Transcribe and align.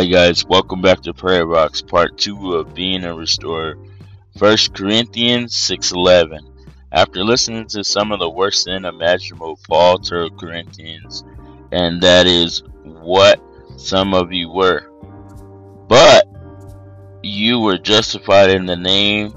Hi 0.00 0.06
guys, 0.06 0.46
welcome 0.46 0.80
back 0.80 1.02
to 1.02 1.12
Prayer 1.12 1.44
Box, 1.44 1.82
part 1.82 2.16
two 2.16 2.54
of 2.54 2.72
being 2.72 3.04
a 3.04 3.14
restorer. 3.14 3.76
First 4.38 4.72
Corinthians 4.72 5.54
six 5.54 5.92
eleven. 5.92 6.40
After 6.90 7.22
listening 7.22 7.66
to 7.66 7.84
some 7.84 8.10
of 8.10 8.18
the 8.18 8.30
worst 8.30 8.64
sin 8.64 8.86
imaginable, 8.86 9.58
Paul 9.68 9.98
told 9.98 10.40
Corinthians, 10.40 11.22
and 11.70 12.00
that 12.00 12.26
is 12.26 12.62
what 12.82 13.42
some 13.76 14.14
of 14.14 14.32
you 14.32 14.50
were. 14.50 14.90
But 15.86 16.24
you 17.22 17.60
were 17.60 17.76
justified 17.76 18.48
in 18.48 18.64
the 18.64 18.76
name 18.76 19.34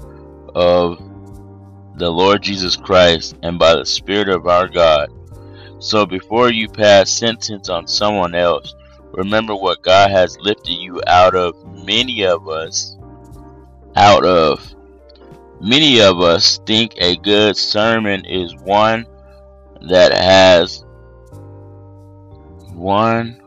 of 0.54 0.96
the 1.98 2.08
Lord 2.08 2.42
Jesus 2.42 2.74
Christ 2.74 3.36
and 3.42 3.58
by 3.58 3.74
the 3.74 3.84
Spirit 3.84 4.30
of 4.30 4.46
our 4.46 4.68
God. 4.68 5.10
So 5.78 6.06
before 6.06 6.50
you 6.50 6.70
pass 6.70 7.10
sentence 7.10 7.68
on 7.68 7.86
someone 7.86 8.34
else, 8.34 8.74
remember 9.16 9.54
what 9.54 9.82
God 9.82 10.10
has 10.10 10.38
lifted 10.40 10.72
you 10.72 11.00
out 11.06 11.34
of. 11.34 11.54
Many 11.84 12.24
of 12.24 12.48
us, 12.48 12.96
out 13.96 14.24
of. 14.24 14.74
Many 15.60 16.00
of 16.00 16.20
us 16.20 16.58
think 16.66 16.94
a 16.98 17.16
good 17.16 17.56
sermon 17.56 18.24
is 18.24 18.54
one 18.56 19.06
that 19.88 20.12
has 20.12 20.84
one 22.72 23.40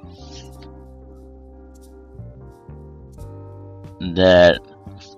that 4.15 4.59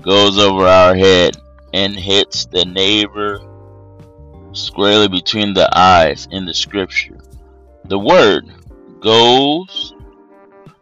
goes 0.01 0.39
over 0.39 0.65
our 0.65 0.95
head 0.95 1.37
and 1.73 1.95
hits 1.95 2.45
the 2.45 2.65
neighbor 2.65 3.39
squarely 4.53 5.07
between 5.07 5.53
the 5.53 5.69
eyes 5.77 6.27
in 6.31 6.45
the 6.45 6.53
scripture. 6.53 7.17
The 7.85 7.99
word 7.99 8.49
goes, 8.99 9.93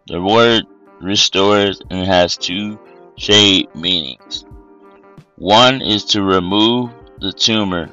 the 0.08 0.22
word 0.22 0.64
restores 1.02 1.82
and 1.90 2.08
has 2.08 2.38
two 2.38 2.80
shade 3.18 3.68
meanings. 3.76 4.46
One 5.36 5.82
is 5.82 6.06
to 6.06 6.24
remove 6.24 6.92
the 7.20 7.34
tumor. 7.34 7.90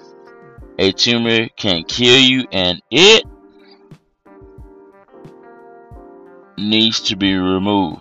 A 0.78 0.92
tumor 0.92 1.48
can 1.56 1.82
kill 1.84 2.18
you 2.18 2.46
and 2.52 2.80
it 2.90 3.24
needs 6.56 7.00
to 7.00 7.16
be 7.16 7.34
removed. 7.34 8.00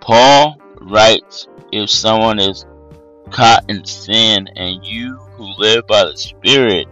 Paul 0.00 0.60
writes 0.80 1.46
if 1.72 1.90
someone 1.90 2.40
is 2.40 2.66
caught 3.30 3.64
in 3.70 3.84
sin 3.84 4.48
and 4.56 4.84
you 4.84 5.16
who 5.36 5.54
live 5.56 5.86
by 5.86 6.04
the 6.04 6.16
Spirit 6.16 6.88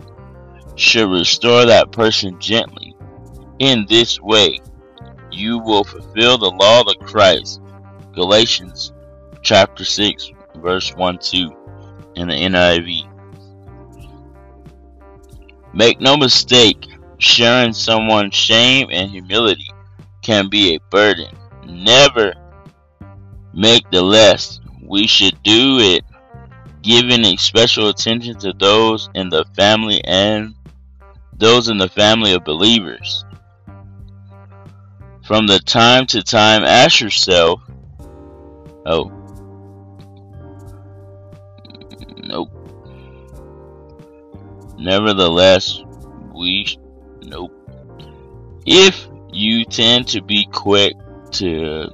should 0.76 1.10
restore 1.10 1.66
that 1.66 1.90
person 1.90 2.38
gently. 2.40 2.96
In 3.58 3.86
this 3.88 4.20
way, 4.20 4.58
you 5.32 5.58
will 5.58 5.84
fulfill 5.84 6.38
the 6.38 6.50
law 6.50 6.80
of 6.80 6.98
Christ. 7.06 7.60
Galatians 8.14 8.92
chapter 9.42 9.84
6, 9.84 10.30
verse 10.56 10.94
1 10.94 11.18
2 11.18 11.56
in 12.16 12.28
the 12.28 12.34
NIV. 12.34 13.08
Make 15.74 16.00
no 16.00 16.16
mistake, 16.16 16.86
sharing 17.18 17.72
someone's 17.72 18.34
shame 18.34 18.88
and 18.90 19.10
humility 19.10 19.68
can 20.20 20.48
be 20.48 20.74
a 20.74 20.80
burden. 20.90 21.34
Never 21.66 22.34
make 23.54 23.90
the 23.90 24.02
less. 24.02 24.60
We 24.82 25.06
should 25.06 25.42
do 25.42 25.78
it 25.78 26.04
giving 26.82 27.24
a 27.24 27.36
special 27.36 27.88
attention 27.88 28.38
to 28.40 28.52
those 28.52 29.08
in 29.14 29.28
the 29.28 29.44
family 29.56 30.02
and 30.04 30.54
those 31.32 31.68
in 31.68 31.78
the 31.78 31.88
family 31.88 32.34
of 32.34 32.44
believers. 32.44 33.24
From 35.24 35.46
the 35.46 35.60
time 35.60 36.06
to 36.06 36.22
time, 36.22 36.64
ask 36.64 37.00
yourself, 37.00 37.62
oh, 38.86 39.10
nope. 42.16 42.50
Nevertheless, 44.76 45.80
we, 46.34 46.78
nope. 47.22 47.52
If 48.66 49.08
you 49.32 49.64
tend 49.64 50.08
to 50.08 50.22
be 50.22 50.46
quick 50.52 50.94
to 51.32 51.88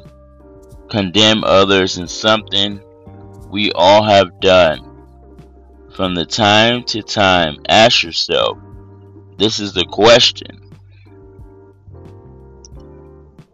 condemn 0.89 1.45
others 1.45 1.99
in 1.99 2.09
something 2.09 2.81
we 3.51 3.73
all 3.73 4.03
have 4.03 4.41
done. 4.41 4.85
From 5.95 6.15
the 6.15 6.27
time 6.27 6.85
to 6.85 7.03
time, 7.03 7.59
ask 7.69 8.03
yourself 8.03 8.59
this 9.39 9.61
is 9.61 9.73
the 9.73 9.85
question. 9.85 10.68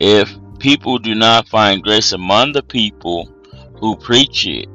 If 0.00 0.34
people 0.58 0.98
do 0.98 1.14
not 1.14 1.48
find 1.48 1.82
grace 1.82 2.12
among 2.12 2.52
the 2.52 2.62
people 2.62 3.28
who 3.78 3.96
preach 3.96 4.46
it, 4.46 4.68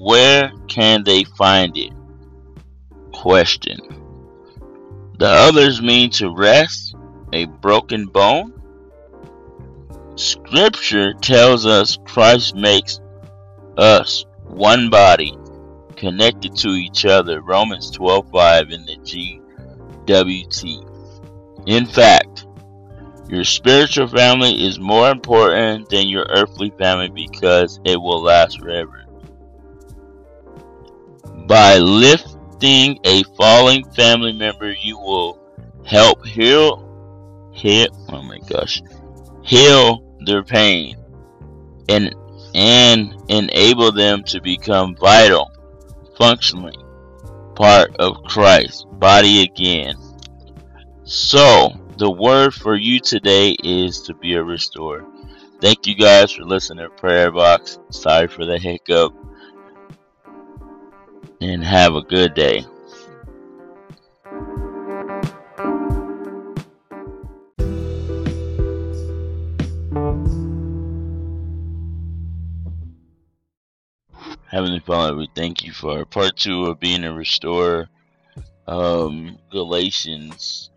where 0.00 0.52
can 0.68 1.04
they 1.04 1.24
find 1.24 1.76
it? 1.76 1.92
Question. 3.12 3.78
The 5.18 5.28
others 5.28 5.80
mean 5.80 6.10
to 6.10 6.30
rest 6.30 6.94
a 7.32 7.46
broken 7.46 8.06
bone? 8.06 8.52
Scripture 10.16 11.12
tells 11.14 11.66
us 11.66 11.98
Christ 12.04 12.54
makes 12.54 13.00
us 13.76 14.24
one 14.44 14.88
body 14.90 15.36
connected 15.96 16.56
to 16.56 16.68
each 16.68 17.04
other. 17.04 17.40
Romans 17.40 17.90
12:5 17.90 18.70
in 18.72 18.84
the 18.86 18.96
GWT. 20.16 20.82
In 21.66 21.86
fact, 21.86 22.46
your 23.28 23.44
spiritual 23.44 24.08
family 24.08 24.66
is 24.66 24.78
more 24.78 25.10
important 25.10 25.88
than 25.88 26.08
your 26.08 26.26
earthly 26.28 26.70
family 26.78 27.08
because 27.08 27.80
it 27.84 27.96
will 27.96 28.22
last 28.22 28.60
forever. 28.60 29.04
By 31.46 31.78
lifting 31.78 32.98
a 33.04 33.22
falling 33.36 33.84
family 33.90 34.32
member, 34.32 34.72
you 34.72 34.98
will 34.98 35.40
help 35.84 36.24
heal, 36.26 37.50
heal, 37.52 37.88
oh 38.10 38.22
my 38.22 38.38
gosh, 38.48 38.82
heal 39.42 40.02
their 40.24 40.42
pain 40.42 40.96
and 41.88 42.14
and 42.54 43.14
enable 43.28 43.92
them 43.92 44.22
to 44.24 44.40
become 44.40 44.96
vital, 44.96 45.50
functionally 46.16 46.76
part 47.54 47.94
of 47.96 48.22
Christ's 48.24 48.84
body 48.92 49.42
again. 49.42 49.94
So, 51.04 51.72
the 51.98 52.10
word 52.10 52.52
for 52.52 52.76
you 52.76 53.00
today 53.00 53.56
is 53.64 54.02
to 54.02 54.14
be 54.14 54.34
a 54.34 54.42
restorer. 54.42 55.04
Thank 55.60 55.86
you 55.86 55.94
guys 55.94 56.32
for 56.32 56.44
listening 56.44 56.84
to 56.84 56.90
Prayer 56.90 57.30
Box. 57.30 57.78
Sorry 57.90 58.28
for 58.28 58.44
the 58.44 58.58
hiccup. 58.58 59.14
And 61.40 61.64
have 61.64 61.94
a 61.94 62.02
good 62.02 62.34
day. 62.34 62.66
Heavenly 74.50 74.80
Father, 74.80 75.16
we 75.16 75.28
thank 75.34 75.64
you 75.64 75.72
for 75.72 76.04
part 76.04 76.36
two 76.36 76.66
of 76.66 76.80
being 76.80 77.04
a 77.04 77.12
restorer. 77.12 77.88
Um, 78.66 79.38
Galatians, 79.50 80.70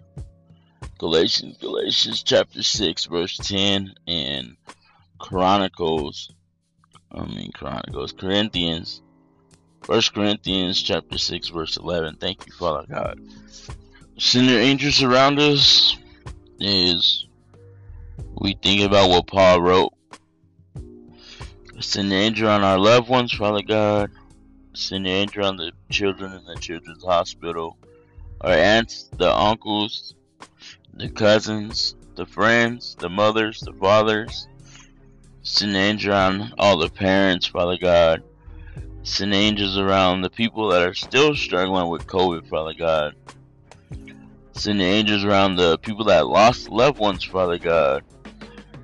Galatians, 1.00 1.58
Galatians 1.58 2.24
chapter 2.24 2.62
6, 2.62 3.06
verse 3.06 3.38
10, 3.38 3.96
and 4.06 4.58
Chronicles, 5.18 6.30
I 7.10 7.26
mean, 7.26 7.52
Chronicles, 7.54 8.12
Corinthians, 8.12 9.02
First 9.82 10.14
Corinthians 10.14 10.82
chapter 10.82 11.18
6, 11.18 11.48
verse 11.48 11.78
11. 11.78 12.18
Thank 12.18 12.46
you, 12.46 12.52
Father 12.52 12.86
God. 12.88 13.18
Send 14.18 14.48
your 14.48 14.60
angels 14.60 15.02
around 15.02 15.40
us 15.40 15.98
is 16.60 17.26
we 18.34 18.54
think 18.62 18.82
about 18.82 19.10
what 19.10 19.28
Paul 19.28 19.62
wrote 19.62 19.94
Send 21.80 22.12
the 22.12 22.16
angel 22.16 22.50
on 22.50 22.62
our 22.62 22.78
loved 22.78 23.08
ones, 23.08 23.32
Father 23.32 23.62
God. 23.62 24.12
Send 24.74 25.06
the 25.06 25.12
angel 25.12 25.46
on 25.46 25.56
the 25.56 25.72
children 25.90 26.34
in 26.34 26.44
the 26.44 26.58
children's 26.58 27.06
hospital. 27.06 27.78
Our 28.42 28.52
aunts, 28.52 29.10
the 29.18 29.34
uncles, 29.34 30.14
the 31.00 31.10
cousins, 31.10 31.96
the 32.16 32.26
friends, 32.26 32.98
the 33.00 33.10
mothers, 33.10 33.62
the 33.62 33.72
fathers. 33.74 34.48
Send 35.44 35.74
the 35.74 35.80
angel 35.80 36.14
on 36.14 36.54
all 36.58 36.78
the 36.78 36.90
parents, 36.90 37.48
Father 37.48 37.78
God. 37.82 38.22
Send 39.04 39.34
angels 39.34 39.78
around 39.78 40.22
the 40.22 40.30
people 40.30 40.68
that 40.70 40.84
are 40.84 40.94
still 40.94 41.34
struggling 41.36 41.90
with 41.90 42.06
COVID, 42.06 42.50
Father 42.50 42.74
God. 42.78 43.16
Send 44.52 44.82
angels 44.82 45.24
around 45.24 45.56
the 45.56 45.78
people 45.78 46.04
that 46.06 46.28
lost 46.28 46.68
loved 46.68 47.00
ones, 47.00 47.24
Father 47.24 47.58
God. 47.58 48.04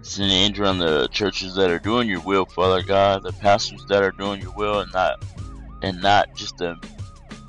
Send 0.01 0.31
angels 0.31 0.65
around 0.65 0.77
the 0.77 1.09
churches 1.09 1.53
that 1.55 1.69
are 1.69 1.79
doing 1.79 2.07
your 2.07 2.21
will, 2.21 2.45
Father 2.45 2.81
God, 2.81 3.23
the 3.23 3.33
pastors 3.33 3.85
that 3.89 4.03
are 4.03 4.11
doing 4.11 4.41
your 4.41 4.53
will 4.53 4.79
and 4.79 4.91
not 4.93 5.21
and 5.81 6.01
not 6.01 6.33
just 6.33 6.59
to 6.59 6.77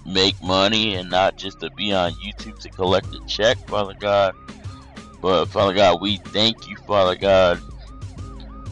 make 0.05 0.41
money 0.43 0.97
and 0.97 1.09
not 1.09 1.37
just 1.37 1.61
to 1.61 1.71
be 1.71 1.93
on 1.93 2.13
YouTube 2.15 2.59
to 2.59 2.69
collect 2.71 3.15
a 3.15 3.21
check, 3.27 3.59
Father 3.69 3.95
God. 4.01 4.35
But 5.27 5.47
Father 5.47 5.75
God, 5.75 6.01
we 6.01 6.19
thank 6.19 6.69
you, 6.69 6.77
Father 6.87 7.17
God, 7.17 7.61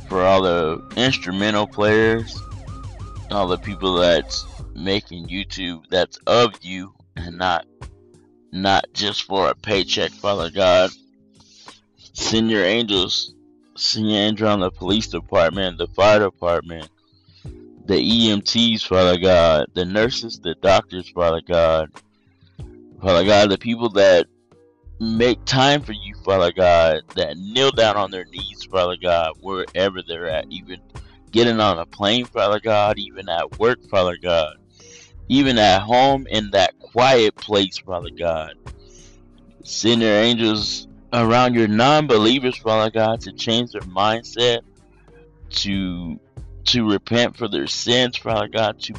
for 0.09 0.23
all 0.23 0.41
the 0.41 0.81
instrumental 0.97 1.67
players, 1.67 2.41
all 3.33 3.49
the 3.49 3.59
people 3.59 3.97
that's 3.97 4.47
making 4.73 5.27
YouTube 5.27 5.83
that's 5.91 6.17
of 6.29 6.55
you 6.63 6.95
and 7.17 7.39
not 7.39 7.67
not 8.53 8.85
just 8.93 9.25
for 9.25 9.49
a 9.49 9.55
paycheck, 9.57 10.13
Father 10.13 10.49
God. 10.49 10.91
Send 12.13 12.53
your 12.53 12.65
angels, 12.65 13.35
send 13.77 14.09
your 14.09 14.21
angel 14.21 14.47
on 14.47 14.61
the 14.61 14.71
police 14.71 15.09
department, 15.09 15.77
the 15.77 15.89
fire 15.89 16.21
department, 16.21 16.89
the 17.85 17.95
EMTs, 17.95 18.87
Father 18.87 19.19
God, 19.19 19.67
the 19.75 19.85
nurses, 19.85 20.39
the 20.39 20.55
doctors, 20.63 21.11
Father 21.11 21.43
God. 21.45 21.91
Father 23.03 23.25
God, 23.25 23.51
the 23.51 23.59
people 23.59 23.89
that 23.89 24.29
make 25.01 25.45
time 25.45 25.83
for 25.83 25.93
you, 25.93 26.15
Father 26.25 26.53
God, 26.53 27.03
that 27.17 27.37
kneel 27.37 27.71
down 27.71 27.97
on 27.97 28.11
their 28.11 28.25
knees, 28.27 28.65
Father 28.71 28.97
God, 29.01 29.33
wherever 29.41 30.03
they're 30.03 30.29
at, 30.29 30.47
even 30.51 30.81
getting 31.31 31.61
on 31.61 31.79
a 31.79 31.87
plane, 31.87 32.25
Father 32.27 32.61
God, 32.61 32.99
even 32.99 33.29
at 33.29 33.59
work, 33.59 33.79
Father 33.91 34.17
God, 34.17 34.55
even 35.29 35.59
at 35.59 35.83
home 35.83 36.27
in 36.31 36.51
that 36.53 36.79
quiet 36.79 37.35
place, 37.37 37.79
Father 37.79 38.11
God. 38.17 38.55
Send 39.65 40.03
your 40.03 40.15
angels 40.17 40.87
around 41.13 41.55
your 41.55 41.69
non-believers, 41.69 42.57
Father 42.59 42.91
God, 42.91 43.21
to 43.23 43.33
change 43.33 43.73
their 43.73 43.81
mindset, 43.83 44.61
to 45.51 46.21
to 46.65 46.91
repent 46.91 47.37
for 47.37 47.47
their 47.47 47.67
sins, 47.67 48.17
Father 48.17 48.49
God, 48.49 48.79
to 48.81 48.95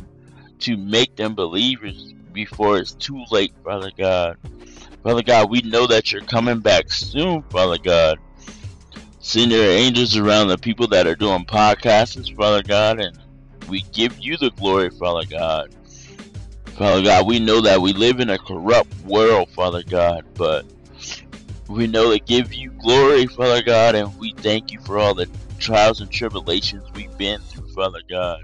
to 0.59 0.77
make 0.77 1.15
them 1.15 1.35
believers 1.35 2.13
before 2.31 2.77
it's 2.77 2.93
too 2.93 3.23
late, 3.31 3.53
Father 3.63 3.91
God. 3.97 4.37
Father 5.05 5.21
God, 5.21 5.51
we 5.51 5.61
know 5.61 5.85
that 5.85 6.11
you're 6.11 6.23
coming 6.23 6.61
back 6.61 6.91
soon, 6.91 7.43
Father 7.51 7.77
God. 7.77 8.17
Send 9.19 9.51
your 9.51 9.63
angels 9.63 10.17
around 10.17 10.47
the 10.47 10.57
people 10.57 10.87
that 10.87 11.05
are 11.05 11.13
doing 11.13 11.45
podcasts, 11.45 12.35
Father 12.35 12.63
God, 12.63 12.99
and 12.99 13.15
we 13.69 13.81
give 13.93 14.17
you 14.17 14.35
the 14.35 14.49
glory, 14.49 14.89
Father 14.89 15.27
God. 15.29 15.75
Father 16.75 17.03
God, 17.03 17.27
we 17.27 17.37
know 17.37 17.61
that 17.61 17.79
we 17.79 17.93
live 17.93 18.19
in 18.19 18.31
a 18.31 18.39
corrupt 18.39 18.99
world, 19.01 19.47
Father 19.51 19.83
God, 19.83 20.25
but 20.33 20.65
we 21.69 21.85
know 21.85 22.11
to 22.11 22.19
give 22.23 22.51
you 22.51 22.71
glory, 22.81 23.27
Father 23.27 23.61
God, 23.61 23.93
and 23.93 24.17
we 24.17 24.33
thank 24.39 24.71
you 24.71 24.79
for 24.79 24.97
all 24.97 25.13
the 25.13 25.29
trials 25.59 26.01
and 26.01 26.09
tribulations 26.09 26.83
we've 26.95 27.15
been 27.15 27.39
through, 27.41 27.67
Father 27.75 28.01
God. 28.09 28.39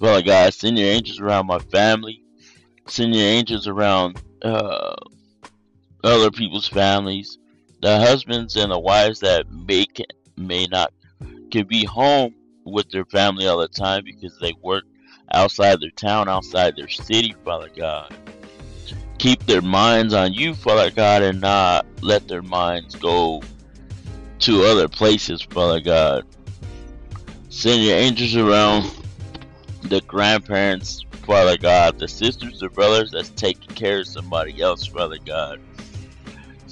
Father 0.00 0.22
God, 0.22 0.54
send 0.54 0.78
your 0.78 0.88
angels 0.88 1.20
around 1.20 1.46
my 1.46 1.58
family. 1.58 2.22
Send 2.88 3.14
your 3.14 3.26
angels 3.26 3.66
around 3.68 4.22
uh, 4.42 4.94
other 6.04 6.30
people's 6.30 6.68
families, 6.68 7.38
the 7.80 7.98
husbands 7.98 8.56
and 8.56 8.70
the 8.70 8.78
wives 8.78 9.20
that 9.20 9.50
may 9.50 9.86
may 10.36 10.66
not 10.66 10.92
can 11.50 11.66
be 11.66 11.84
home 11.84 12.34
with 12.64 12.88
their 12.90 13.04
family 13.06 13.46
all 13.46 13.58
the 13.58 13.68
time 13.68 14.04
because 14.04 14.36
they 14.38 14.54
work 14.62 14.84
outside 15.32 15.80
their 15.80 15.90
town, 15.90 16.28
outside 16.28 16.74
their 16.76 16.88
city, 16.88 17.34
Father 17.44 17.70
God. 17.76 18.14
Keep 19.18 19.46
their 19.46 19.62
minds 19.62 20.12
on 20.12 20.32
you, 20.32 20.54
Father 20.54 20.90
God, 20.90 21.22
and 21.22 21.40
not 21.40 21.86
let 22.02 22.28
their 22.28 22.42
minds 22.42 22.94
go 22.96 23.42
to 24.40 24.64
other 24.64 24.88
places, 24.88 25.42
Father 25.42 25.80
God. 25.80 26.24
Send 27.48 27.82
your 27.82 27.96
angels 27.96 28.36
around 28.36 28.90
the 29.82 30.00
grandparents, 30.02 31.04
Father 31.24 31.56
God, 31.56 31.98
the 31.98 32.08
sisters 32.08 32.62
or 32.62 32.68
brothers 32.68 33.12
that's 33.12 33.30
taking 33.30 33.74
care 33.74 34.00
of 34.00 34.08
somebody 34.08 34.60
else, 34.60 34.86
Father 34.86 35.18
God. 35.24 35.60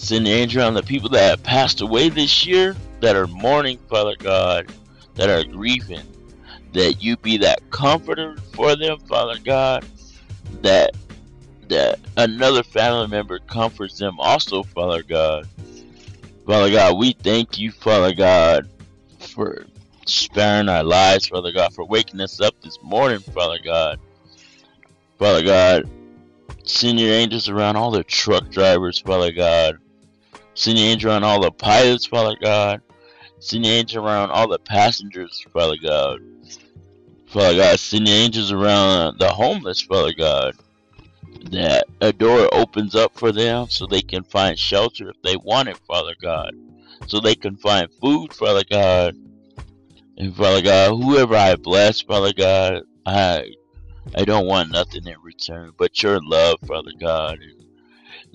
Send 0.03 0.27
angel 0.27 0.65
on 0.65 0.75
the 0.75 0.83
people 0.83 1.09
that 1.11 1.31
have 1.31 1.43
passed 1.45 1.81
away 1.81 2.09
this 2.09 2.45
year, 2.45 2.75
that 2.99 3.15
are 3.15 3.29
mourning, 3.29 3.79
Father 3.89 4.17
God, 4.19 4.73
that 5.15 5.31
are 5.31 5.45
grieving. 5.45 6.03
That 6.73 7.01
you 7.01 7.17
be 7.19 7.37
that 7.37 7.61
comforter 7.71 8.37
for 8.53 8.75
them, 8.75 8.99
Father 9.09 9.39
God. 9.45 9.87
That 10.63 10.97
that 11.69 12.01
another 12.17 12.65
family 12.65 13.07
member 13.07 13.39
comforts 13.39 13.97
them 13.97 14.19
also, 14.19 14.65
Father 14.65 15.05
God. 15.05 15.47
Father 16.49 16.73
God, 16.73 16.99
we 16.99 17.13
thank 17.13 17.61
you, 17.61 17.71
Father 17.71 18.13
God, 18.13 18.69
for 19.21 19.67
sparing 20.07 20.69
our 20.69 20.83
lives, 20.83 21.29
Father 21.29 21.53
God, 21.53 21.73
for 21.73 21.85
waking 21.85 22.21
us 22.21 22.41
up 22.41 22.61
this 22.63 22.77
morning, 22.83 23.21
Father 23.21 23.61
God. 23.65 24.01
Father 25.21 25.45
God, 25.45 25.89
send 26.65 26.99
your 26.99 27.13
angels 27.13 27.49
around 27.49 27.77
all 27.77 27.93
the 27.93 28.03
truck 28.03 28.51
drivers, 28.51 28.99
Father 28.99 29.31
God, 29.31 29.79
Send 30.55 30.79
your 30.79 30.89
angel 30.89 31.11
around 31.11 31.25
all 31.25 31.41
the 31.41 31.51
pilots, 31.51 32.07
Father 32.07 32.37
God. 32.43 32.81
Send 33.39 33.65
your 33.65 33.75
angel 33.75 34.07
around 34.07 34.31
all 34.31 34.49
the 34.49 34.59
passengers, 34.59 35.45
Father 35.53 35.77
God. 35.83 36.21
Father 37.27 37.57
God, 37.57 37.81
send 37.81 38.07
your 38.07 38.17
angels 38.17 38.53
around 38.53 39.19
the 39.19 39.29
homeless, 39.29 39.81
Father 39.81 40.13
God. 40.17 40.55
That 41.51 41.87
a 42.01 42.13
door 42.13 42.49
opens 42.53 42.95
up 42.95 43.19
for 43.19 43.33
them 43.33 43.69
so 43.69 43.87
they 43.87 44.03
can 44.03 44.23
find 44.25 44.59
shelter 44.59 45.11
if 45.11 45.17
they 45.23 45.37
want 45.37 45.69
it, 45.69 45.79
Father 45.87 46.15
God. 46.21 46.53
So 47.07 47.21
they 47.21 47.35
can 47.35 47.57
find 47.57 47.89
food, 48.01 48.33
Father 48.33 48.63
God. 48.71 49.17
And 50.19 50.37
Father 50.37 50.63
God, 50.63 50.91
whoever 50.91 51.35
I 51.35 51.57
bless, 51.57 52.01
Father 52.01 52.33
God, 52.37 52.83
I 53.07 53.45
I 54.15 54.25
don't 54.25 54.47
want 54.47 54.71
nothing 54.71 55.07
in 55.07 55.17
return 55.23 55.73
but 55.79 56.03
your 56.03 56.21
love, 56.23 56.59
Father 56.67 56.93
God. 57.01 57.39
And 57.41 57.67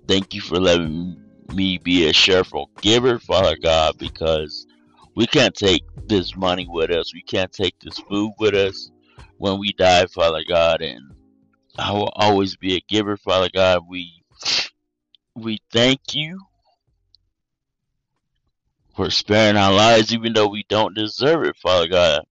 thank 0.08 0.34
you 0.34 0.42
for 0.42 0.60
letting 0.60 1.16
me 1.50 1.78
be 1.78 2.08
a 2.08 2.14
cheerful 2.14 2.70
giver, 2.82 3.20
Father 3.20 3.58
God, 3.62 3.96
because 3.98 4.66
we 5.16 5.26
can't 5.28 5.56
take 5.56 5.84
this 6.08 6.36
money 6.36 6.68
with 6.70 6.92
us. 6.92 7.14
We 7.14 7.24
can't 7.24 7.52
take 7.52 7.76
this 7.80 7.98
food 8.00 8.34
with 8.40 8.54
us 8.54 8.92
when 9.38 9.60
we 9.60 9.74
die, 9.74 10.06
Father 10.08 10.44
God. 10.48 10.82
And 10.82 11.02
I 11.78 11.92
will 11.92 12.12
always 12.16 12.56
be 12.56 12.76
a 12.76 12.84
giver, 12.88 13.18
Father 13.18 13.50
God. 13.54 13.82
We 13.90 14.14
we 15.36 15.60
thank 15.72 16.00
you 16.14 16.40
for 18.96 19.10
sparing 19.12 19.58
our 19.58 19.74
lives, 19.74 20.14
even 20.14 20.34
though 20.34 20.48
we 20.48 20.66
don't 20.68 20.96
deserve 20.96 21.44
it, 21.46 21.56
Father 21.58 21.88
God. 21.88 22.24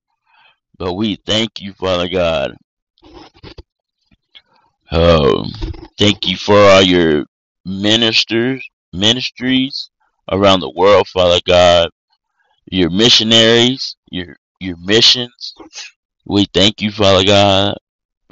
But 0.78 0.94
we 0.94 1.16
thank 1.24 1.60
you, 1.60 1.72
Father 1.72 2.08
God. 2.08 2.56
Oh, 4.92 5.46
thank 5.98 6.26
you 6.26 6.36
for 6.36 6.56
all 6.58 6.82
your 6.82 7.24
ministers 7.64 8.68
ministries 8.96 9.90
around 10.30 10.60
the 10.60 10.70
world, 10.70 11.06
Father 11.08 11.40
God, 11.46 11.90
your 12.66 12.90
missionaries, 12.90 13.96
your 14.10 14.36
your 14.60 14.76
missions. 14.78 15.54
We 16.24 16.46
thank 16.52 16.80
you, 16.80 16.90
Father 16.90 17.24
God, 17.24 17.76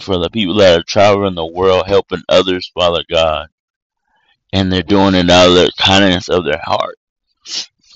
for 0.00 0.18
the 0.18 0.30
people 0.30 0.56
that 0.56 0.78
are 0.78 0.84
traveling 0.84 1.34
the 1.34 1.46
world 1.46 1.86
helping 1.86 2.22
others, 2.28 2.70
Father 2.74 3.04
God. 3.10 3.46
And 4.52 4.72
they're 4.72 4.82
doing 4.82 5.14
it 5.14 5.30
out 5.30 5.48
of 5.48 5.54
the 5.54 5.72
kindness 5.78 6.28
of 6.28 6.44
their 6.44 6.60
heart. 6.62 6.96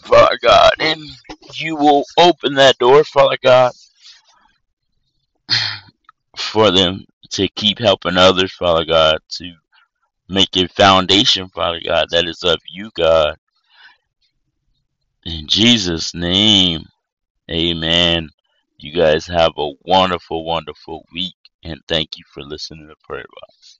Father 0.02 0.38
God, 0.42 0.72
and 0.80 1.00
you 1.54 1.76
will 1.76 2.04
open 2.18 2.54
that 2.54 2.78
door, 2.78 3.04
Father 3.04 3.36
God, 3.42 3.72
for 6.36 6.70
them 6.70 7.04
to 7.30 7.48
keep 7.48 7.78
helping 7.78 8.16
others, 8.16 8.52
Father 8.52 8.84
God, 8.84 9.18
to 9.28 9.52
make 10.28 10.56
a 10.56 10.68
foundation, 10.68 11.48
Father 11.48 11.80
God, 11.84 12.08
that 12.10 12.28
is 12.28 12.42
of 12.44 12.58
you, 12.70 12.90
God. 12.96 13.36
In 15.24 15.46
Jesus' 15.46 16.14
name, 16.14 16.84
amen. 17.50 18.30
You 18.78 18.92
guys 18.94 19.26
have 19.26 19.52
a 19.58 19.72
wonderful, 19.84 20.44
wonderful 20.44 21.04
week, 21.12 21.36
and 21.64 21.80
thank 21.88 22.16
you 22.16 22.24
for 22.32 22.42
listening 22.42 22.88
to 22.88 22.94
Prayer 23.04 23.26
Box. 23.40 23.77